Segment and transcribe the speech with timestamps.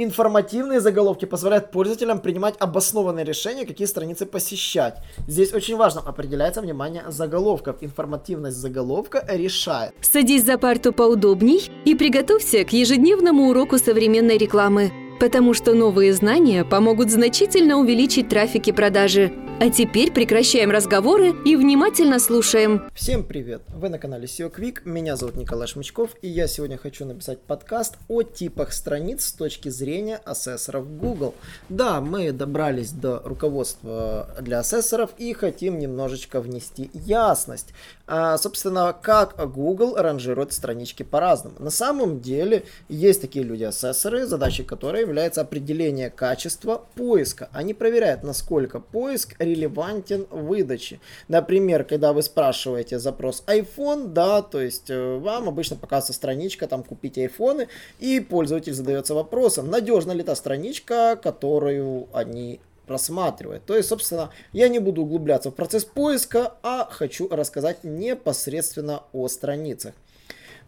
[0.00, 4.98] Информативные заголовки позволяют пользователям принимать обоснованные решения, какие страницы посещать.
[5.26, 7.78] Здесь очень важно определяется внимание заголовков.
[7.80, 9.92] Информативность заголовка решает.
[10.00, 16.64] Садись за парту поудобней и приготовься к ежедневному уроку современной рекламы, потому что новые знания
[16.64, 19.32] помогут значительно увеличить трафик и продажи.
[19.60, 22.88] А теперь прекращаем разговоры и внимательно слушаем.
[22.94, 23.62] Всем привет!
[23.74, 27.96] Вы на канале SEO Quick, меня зовут Николай Шмычков, и я сегодня хочу написать подкаст
[28.06, 31.34] о типах страниц с точки зрения ассессоров Google.
[31.68, 37.74] Да, мы добрались до руководства для ассессоров и хотим немножечко внести ясность.
[38.06, 41.56] А, собственно, как Google ранжирует странички по-разному.
[41.58, 47.48] На самом деле есть такие люди-ассессоры, задачей которой является определение качества поиска.
[47.52, 51.00] Они проверяют, насколько поиск релевантен выдаче.
[51.28, 56.82] Например, когда вы спрашиваете запрос iPhone, да, то есть э, вам обычно показывается страничка, там
[56.82, 63.64] купить айфоны, и пользователь задается вопросом, надежна ли та страничка, которую они просматривает.
[63.66, 69.28] То есть, собственно, я не буду углубляться в процесс поиска, а хочу рассказать непосредственно о
[69.28, 69.94] страницах.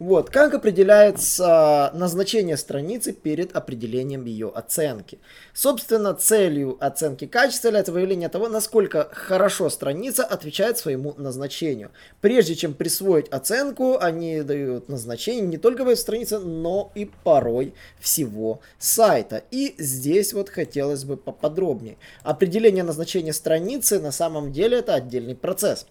[0.01, 5.19] Вот, как определяется назначение страницы перед определением ее оценки.
[5.53, 11.91] Собственно, целью оценки качества является выявление того, насколько хорошо страница отвечает своему назначению.
[12.23, 18.61] Прежде чем присвоить оценку, они дают назначение не только в странице, но и порой всего
[18.79, 19.43] сайта.
[19.51, 21.99] И здесь вот хотелось бы поподробнее.
[22.23, 25.87] Определение назначения страницы на самом деле это отдельный процесс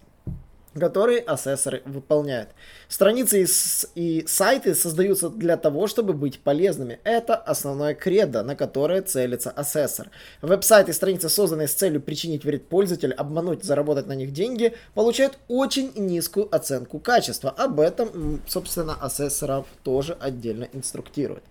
[0.78, 2.50] которые ассессоры выполняют.
[2.88, 3.46] Страницы
[3.94, 7.00] и, сайты создаются для того, чтобы быть полезными.
[7.04, 10.10] Это основное кредо, на которое целится ассессор.
[10.42, 15.38] Веб-сайты и страницы, созданные с целью причинить вред пользователю, обмануть, заработать на них деньги, получают
[15.48, 17.50] очень низкую оценку качества.
[17.50, 21.42] Об этом, собственно, ассессоров тоже отдельно инструктируют.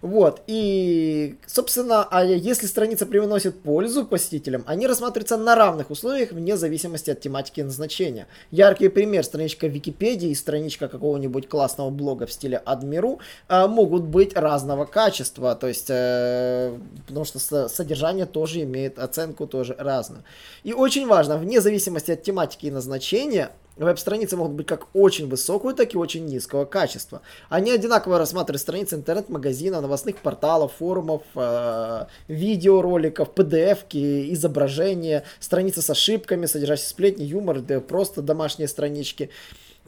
[0.00, 6.58] Вот, и, собственно, а если страница приносит пользу посетителям, они рассматриваются на равных условиях вне
[6.58, 8.26] зависимости от тематики назначения.
[8.50, 14.36] Яркий пример, страничка Википедии и страничка какого-нибудь классного блога в стиле Admiru э, могут быть
[14.36, 16.76] разного качества, то есть, э,
[17.06, 20.24] потому что содержание тоже имеет оценку тоже разную.
[20.62, 25.74] И очень важно, вне зависимости от тематики и назначения, Веб-страницы могут быть как очень высокого,
[25.74, 27.22] так и очень низкого качества.
[27.48, 36.46] Они одинаково рассматривают страницы интернет-магазина, новостных порталов, форумов, э, видеороликов, PDF-ки, изображения, страницы с ошибками,
[36.46, 39.30] содержащие сплетни, юмор, да, просто домашние странички.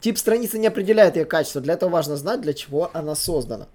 [0.01, 3.67] Тип страницы не определяет ее качество, для этого важно знать, для чего она создана.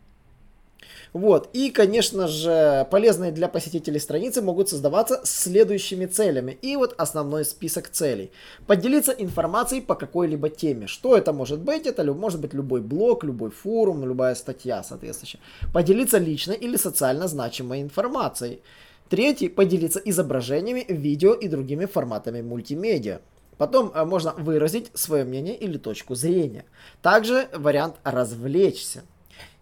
[1.13, 1.51] Вот.
[1.53, 6.59] И, конечно же, полезные для посетителей страницы могут создаваться следующими целями.
[6.63, 8.33] И вот основной список целей.
[8.67, 10.87] Поделиться информацией по какой-либо теме.
[10.87, 11.87] Что это может быть?
[11.87, 15.43] Это может быть любой блог, любой форум, любая статья, соответственно.
[15.73, 18.63] Поделиться личной или социально значимой информацией.
[19.11, 23.21] Третий– поделиться изображениями, видео и другими форматами мультимедиа.
[23.59, 26.65] Потом э, можно выразить свое мнение или точку зрения.
[27.03, 29.03] Также вариант развлечься.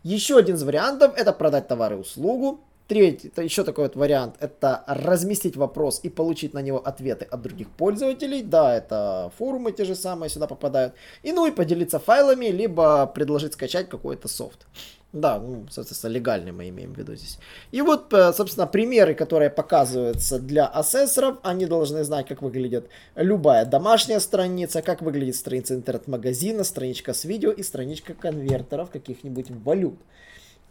[0.02, 2.60] Еще один из вариантов это продать товар и услугу.
[2.90, 7.40] Третий, это еще такой вот вариант, это разместить вопрос и получить на него ответы от
[7.40, 8.42] других пользователей.
[8.42, 10.94] Да, это форумы те же самые сюда попадают.
[11.22, 14.66] И ну и поделиться файлами, либо предложить скачать какой-то софт.
[15.12, 17.38] Да, ну, соответственно, легальный мы имеем в виду здесь.
[17.70, 23.66] И вот, э, собственно, примеры, которые показываются для ассессоров, они должны знать, как выглядит любая
[23.66, 30.00] домашняя страница, как выглядит страница интернет-магазина, страничка с видео и страничка конвертеров каких-нибудь валют.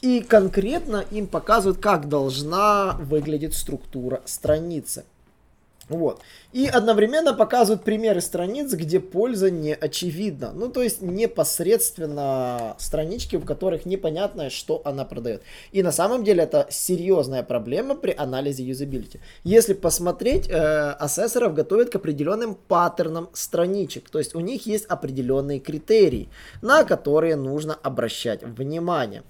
[0.02, 5.04] И конкретно им показывают, как должна выглядеть структура страницы.
[5.90, 6.22] Вот.
[6.54, 10.52] И одновременно показывают примеры страниц, где польза не очевидна.
[10.54, 15.42] Ну, то есть непосредственно странички, в которых непонятно, что она продает.
[15.72, 19.20] И на самом деле это серьезная проблема при анализе юзабилити.
[19.44, 24.10] Если посмотреть, э, ассессоров готовят к определенным паттернам страничек.
[24.10, 26.30] То есть у них есть определенные критерии,
[26.62, 29.24] на которые нужно обращать внимание.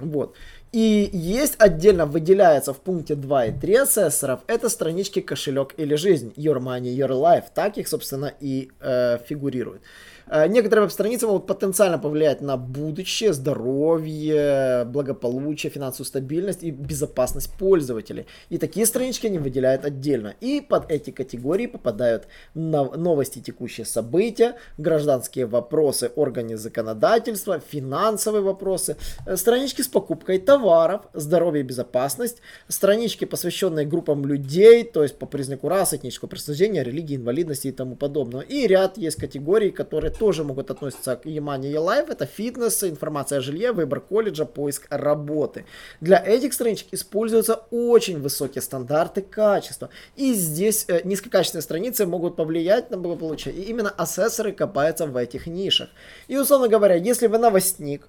[0.00, 0.36] Вот.
[0.72, 6.32] И есть отдельно выделяется в пункте 2 и 3 ассессоров, это странички кошелек или жизнь,
[6.36, 9.80] Your Money, Your Life, так их, собственно, и э, фигурирует.
[10.30, 18.26] Э, некоторые веб-страницы могут потенциально повлиять на будущее, здоровье, благополучие, финансовую стабильность и безопасность пользователей.
[18.50, 20.34] И такие странички они выделяют отдельно.
[20.40, 28.96] И под эти категории попадают новости, текущие события, гражданские вопросы, органы законодательства, финансовые вопросы,
[29.26, 32.38] э, странички с покупкой товаров, здоровье и безопасность,
[32.68, 37.96] странички, посвященные группам людей, то есть по признаку расы, этнического происхождения, религии, инвалидности и тому
[37.96, 38.42] подобного.
[38.42, 42.10] И ряд есть категорий, которые тоже могут относиться к Емане и Life.
[42.10, 45.64] Это фитнес, информация о жилье, выбор колледжа, поиск работы.
[46.00, 49.90] Для этих страничек используются очень высокие стандарты качества.
[50.16, 53.54] И здесь э, низкокачественные страницы могут повлиять на благополучие.
[53.54, 55.88] И именно ассессоры копаются в этих нишах.
[56.26, 58.08] И условно говоря, если вы новостник,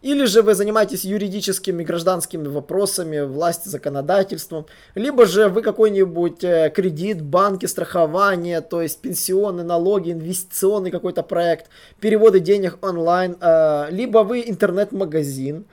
[0.00, 4.66] или же вы занимаетесь юридическими, гражданскими вопросами, власти, законодательством.
[4.94, 11.68] Либо же вы какой-нибудь э, кредит, банки, страхование, то есть пенсионные налоги, инвестиционный какой-то проект,
[12.00, 13.36] переводы денег онлайн.
[13.40, 15.66] Э, либо вы интернет-магазин.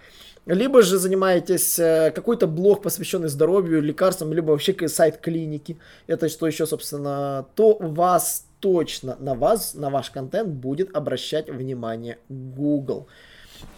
[0.48, 5.78] Либо же занимаетесь э, какой-то блог, посвященный здоровью, лекарствам, либо вообще сайт клиники.
[6.08, 12.18] Это что еще, собственно, то вас точно, на вас, на ваш контент будет обращать внимание
[12.30, 13.08] Google.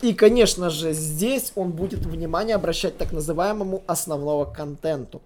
[0.01, 5.22] И, конечно же, здесь он будет внимание обращать так называемому основного контенту.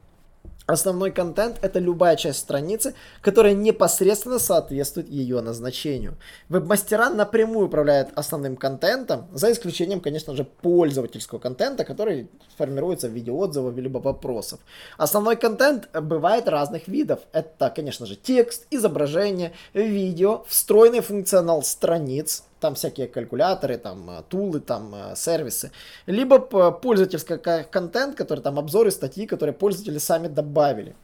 [0.67, 6.15] Основной контент это любая часть страницы, которая непосредственно соответствует ее назначению.
[6.49, 13.31] Веб-мастера напрямую управляют основным контентом, за исключением, конечно же, пользовательского контента, который формируется в виде
[13.31, 14.59] отзывов либо вопросов.
[14.97, 17.19] Основной контент бывает разных видов.
[17.33, 24.59] Это, конечно же, текст, изображение, видео, встроенный функционал страниц, там всякие калькуляторы, там э, тулы,
[24.61, 25.71] там э, сервисы,
[26.05, 30.95] либо пользовательский контент, который там обзоры, статьи, которые пользователи сами добавили.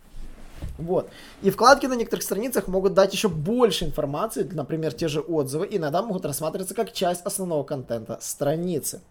[0.78, 1.10] Вот.
[1.42, 6.02] И вкладки на некоторых страницах могут дать еще больше информации, например, те же отзывы, иногда
[6.02, 9.02] могут рассматриваться как часть основного контента страницы.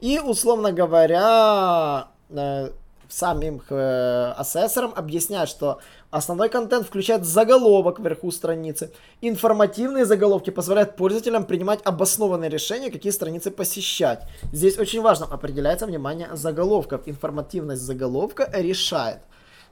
[0.00, 2.70] И, условно говоря, э,
[3.12, 5.80] самим э, ассессорам объяснять, что
[6.10, 8.92] основной контент включает заголовок вверху страницы.
[9.20, 14.22] Информативные заголовки позволяют пользователям принимать обоснованные решения, какие страницы посещать.
[14.52, 17.02] Здесь очень важно определяется внимание заголовков.
[17.06, 19.18] Информативность заголовка решает.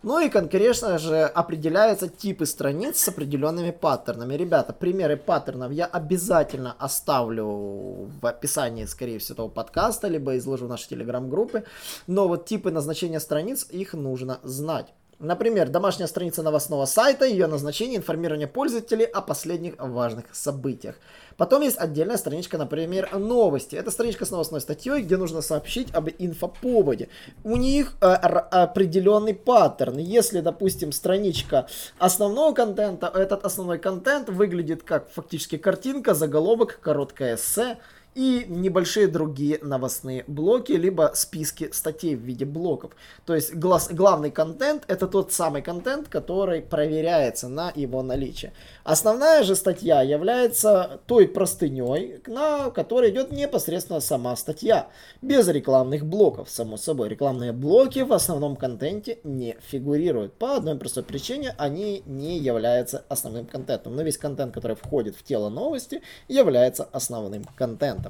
[0.02, 4.34] Ну и, конечно же, определяются типы страниц с определенными паттернами.
[4.34, 10.68] Ребята, примеры паттернов я обязательно оставлю в описании, скорее всего, этого подкаста, либо изложу в
[10.68, 11.64] нашей телеграм-группе.
[12.06, 14.94] Но вот типы назначения страниц, их нужно знать.
[15.20, 20.94] Например, домашняя страница новостного сайта, ее назначение, информирование пользователей о последних важных событиях.
[21.36, 23.74] Потом есть отдельная страничка, например, новости.
[23.74, 27.08] Это страничка с новостной статьей, где нужно сообщить об инфоповоде.
[27.42, 29.98] У них э, определенный паттерн.
[29.98, 31.66] Если, допустим, страничка
[31.98, 37.78] основного контента, этот основной контент выглядит как фактически картинка, заголовок, короткое эссе,
[38.18, 42.90] и небольшие другие новостные блоки, либо списки статей в виде блоков.
[43.24, 48.52] То есть глаз, главный контент это тот самый контент, который проверяется на его наличие.
[48.82, 54.88] Основная же статья является той простыней, на которой идет непосредственно сама статья,
[55.22, 57.10] без рекламных блоков, само собой.
[57.10, 60.34] Рекламные блоки в основном контенте не фигурируют.
[60.34, 63.94] По одной простой причине они не являются основным контентом.
[63.94, 68.07] Но весь контент, который входит в тело новости, является основным контентом.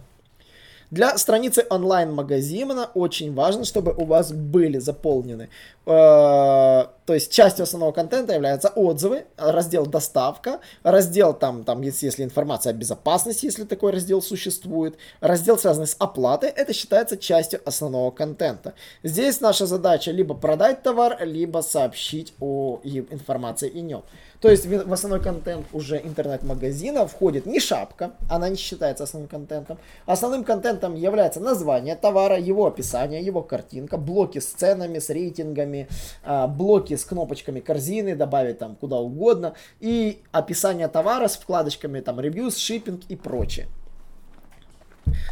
[0.90, 5.50] Для страницы онлайн-магазина очень важно, чтобы у вас были заполнены,
[5.88, 12.72] то есть частью основного контента являются отзывы, раздел доставка, раздел там, там если, если информация
[12.72, 18.74] о безопасности, если такой раздел существует, раздел связанный с оплатой, это считается частью основного контента.
[19.02, 24.02] Здесь наша задача либо продать товар, либо сообщить о информации и нем.
[24.40, 29.78] То есть в основной контент уже интернет-магазина входит не шапка, она не считается основным контентом.
[30.06, 35.77] Основным контентом является название товара, его описание, его картинка, блоки с ценами, с рейтингами,
[36.24, 42.18] а, блоки с кнопочками корзины, добавить там куда угодно, и описание товара с вкладочками там
[42.18, 43.68] reviews, shipping и прочее.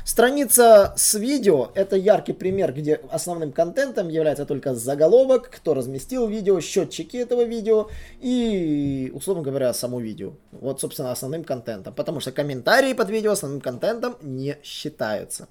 [0.05, 6.61] Страница с видео– это яркий пример, где основным контентом является только заголовок, кто разместил видео,
[6.61, 7.89] счетчики этого видео
[8.21, 10.33] и, условно говоря, само видео.
[10.53, 11.95] Вот, собственно, основным контентом.
[11.95, 15.49] Потому что комментарии под видео основным контентом не считаются.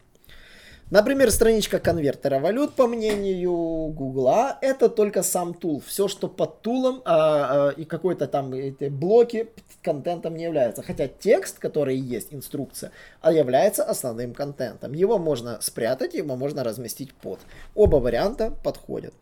[0.92, 5.82] Например, страничка конвертера валют, по мнению Гугла, это только сам тул.
[5.84, 9.50] Все, что под тулом а, а, и какой-то там эти блоки
[9.82, 10.84] контентом не является.
[10.84, 14.94] Хотя текст, который есть, инструкция, а является основным контентом.
[14.94, 17.40] Его можно спрятать, его можно разместить под.
[17.74, 19.14] Оба варианта подходят.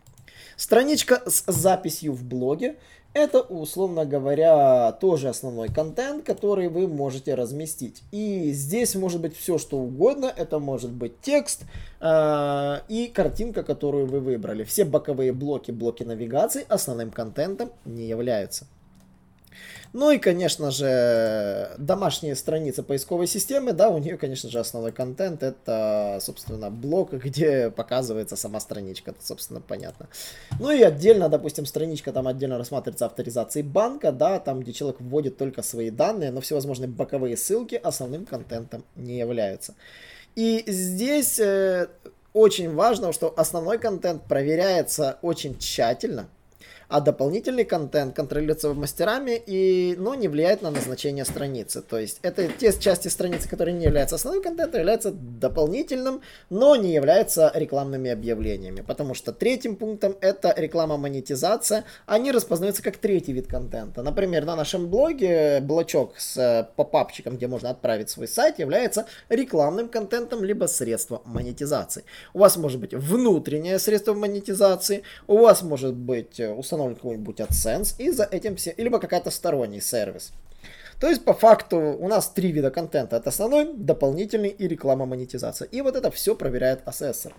[0.58, 2.76] Страничка с записью в блоге
[3.14, 8.04] это, условно говоря, тоже основной контент, который вы можете разместить.
[8.12, 10.34] И здесь может быть все, что угодно.
[10.36, 11.64] Это может быть текст
[12.02, 14.64] э, и картинка, которую вы выбрали.
[14.64, 18.66] Все боковые блоки, блоки навигации основным контентом не являются.
[19.94, 25.44] Ну и, конечно же, домашние страницы поисковой системы, да, у нее, конечно же, основной контент
[25.44, 30.10] это, собственно, блок, где показывается сама страничка, это, собственно, понятно.
[30.60, 35.38] Ну и отдельно, допустим, страничка там отдельно рассматривается авторизацией банка, да, там, где человек вводит
[35.38, 39.76] только свои данные, но всевозможные боковые ссылки основным контентом не являются.
[40.36, 41.88] И здесь э,
[42.34, 46.30] очень важно, что основной контент проверяется очень тщательно,
[46.94, 51.82] а дополнительный контент контролируется мастерами и, но не влияет на назначение страницы.
[51.82, 56.22] То есть это те части страницы, которые не являются основным контентом, являются дополнительным,
[56.52, 58.82] но не являются рекламными объявлениями.
[58.82, 61.84] Потому что третьим пунктом это реклама монетизация.
[62.06, 64.04] Они распознаются как третий вид контента.
[64.04, 69.90] Например, на нашем блоге блочок с э, попапчиком, где можно отправить свой сайт, является рекламным
[69.90, 72.04] контентом либо средством монетизации.
[72.36, 77.40] У вас может быть внутреннее средство монетизации, у вас может быть э, установлено установлен какой-нибудь
[77.40, 80.32] AdSense, и за этим все, либо какая-то сторонний сервис.
[81.00, 83.18] То есть, по факту, у нас три вида контента.
[83.18, 85.68] Это основной, дополнительный и реклама монетизация.
[85.68, 87.34] И вот это все проверяет ассессор.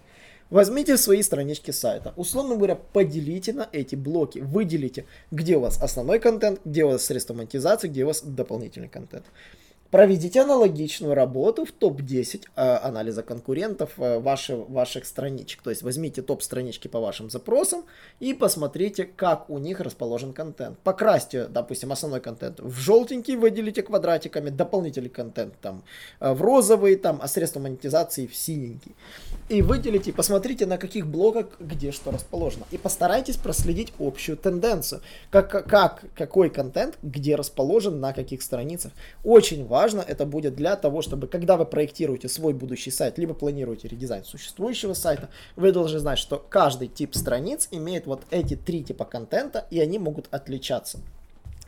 [0.50, 2.12] Возьмите свои странички сайта.
[2.16, 4.40] Условно говоря, поделите на эти блоки.
[4.40, 8.88] Выделите, где у вас основной контент, где у вас средства монетизации, где у вас дополнительный
[8.88, 9.24] контент.
[9.94, 15.62] Проведите аналогичную работу в топ-10 э, анализа конкурентов э, ваши, ваших страничек.
[15.62, 17.84] То есть возьмите топ-странички по вашим запросам
[18.18, 20.80] и посмотрите, как у них расположен контент.
[20.80, 25.84] Покрасьте, допустим, основной контент в желтенький, выделите квадратиками, дополнительный контент там
[26.18, 28.96] э, в розовый, там, а средства монетизации в синенький.
[29.48, 32.64] И выделите, посмотрите, на каких блоках где что расположено.
[32.72, 35.02] И постарайтесь проследить общую тенденцию.
[35.30, 38.90] Как, как, какой контент где расположен, на каких страницах.
[39.22, 43.34] Очень важно важно это будет для того, чтобы когда вы проектируете свой будущий сайт, либо
[43.34, 48.82] планируете редизайн существующего сайта, вы должны знать, что каждый тип страниц имеет вот эти три
[48.82, 50.98] типа контента, и они могут отличаться.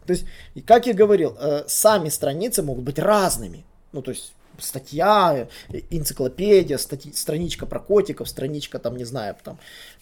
[0.06, 0.24] То есть,
[0.66, 3.64] как я говорил, э, сами страницы могут быть разными.
[3.92, 9.58] Ну, то есть, статья, э, энциклопедия, стати, страничка про котиков, страничка там, не знаю, там,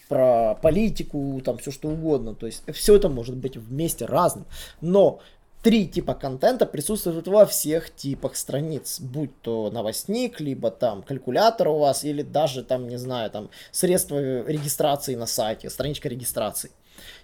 [0.07, 2.33] про политику, там все что угодно.
[2.33, 4.45] То есть все это может быть вместе разным.
[4.81, 5.19] Но
[5.65, 11.79] три типа контента присутствуют во всех типах страниц, будь то новостник, либо там калькулятор у
[11.79, 16.69] вас, или даже там, не знаю, там средства регистрации на сайте, страничка регистрации.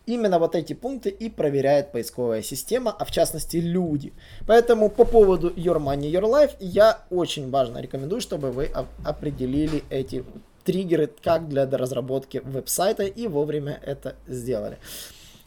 [0.07, 4.11] Именно вот эти пункты и проверяет поисковая система, а в частности люди.
[4.47, 8.71] Поэтому по поводу Your Money, Your Life я очень важно рекомендую, чтобы вы
[9.05, 10.25] определили эти
[10.63, 14.79] триггеры как для разработки веб-сайта и вовремя это сделали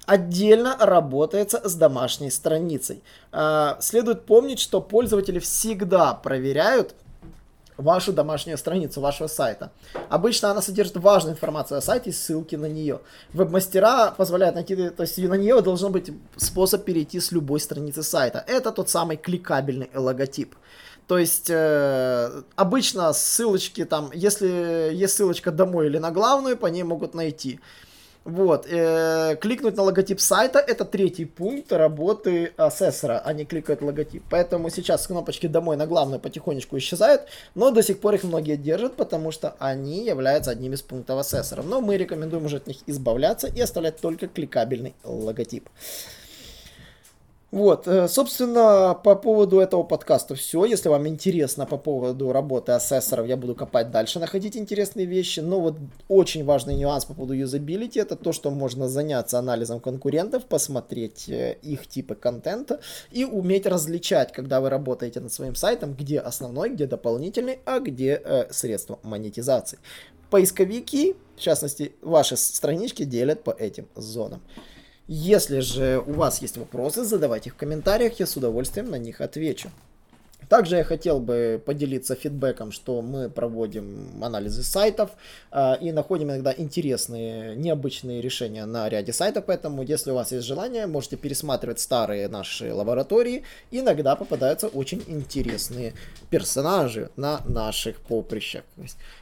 [0.06, 3.02] отдельно работается с домашней страницей.
[3.32, 6.94] А, следует помнить, что пользователи всегда проверяют
[7.76, 9.72] вашу домашнюю страницу вашего сайта.
[10.08, 13.00] Обычно она содержит важную информацию о сайте и ссылки на нее.
[13.32, 18.44] Веб-мастера позволяют найти, то есть на нее должен быть способ перейти с любой страницы сайта.
[18.46, 20.54] Это тот самый кликабельный логотип.
[21.06, 26.82] То есть э, обычно ссылочки там, если есть ссылочка домой или на главную, по ней
[26.82, 27.60] могут найти.
[28.24, 34.22] Вот, э, кликнуть на логотип сайта это третий пункт работы ассессора, они кликают логотип.
[34.30, 37.22] Поэтому сейчас кнопочки домой на главную потихонечку исчезают,
[37.54, 41.62] но до сих пор их многие держат, потому что они являются одним из пунктов ассессора.
[41.62, 45.68] Но мы рекомендуем уже от них избавляться и оставлять только кликабельный логотип.
[47.54, 50.64] Вот, э, собственно, по поводу этого подкаста все.
[50.64, 55.38] Если вам интересно по поводу работы ассессоров, я буду копать дальше, находить интересные вещи.
[55.38, 55.76] Но вот
[56.08, 61.56] очень важный нюанс по поводу юзабилити, это то, что можно заняться анализом конкурентов, посмотреть э,
[61.62, 62.80] их типы контента
[63.12, 68.20] и уметь различать, когда вы работаете над своим сайтом, где основной, где дополнительный, а где
[68.24, 69.78] э, средства монетизации.
[70.28, 74.42] Поисковики, в частности, ваши странички делят по этим зонам.
[75.06, 79.20] Если же у вас есть вопросы, задавайте их в комментариях, я с удовольствием на них
[79.20, 79.70] отвечу.
[80.54, 85.10] Также я хотел бы поделиться фидбэком, что мы проводим анализы сайтов
[85.50, 90.46] э, и находим иногда интересные, необычные решения на ряде сайтов, поэтому если у вас есть
[90.46, 93.42] желание, можете пересматривать старые наши лаборатории.
[93.72, 95.94] Иногда попадаются очень интересные
[96.30, 98.62] персонажи на наших поприщах.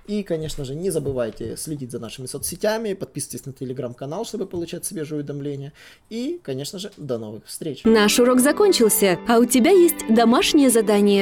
[0.06, 5.20] И, конечно же, не забывайте следить за нашими соцсетями, подписывайтесь на телеграм-канал, чтобы получать свежие
[5.20, 5.72] уведомления.
[6.10, 7.84] И, конечно же, до новых встреч.
[7.84, 11.21] Наш урок закончился, а у тебя есть домашнее задание